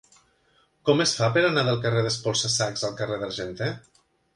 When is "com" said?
0.89-1.03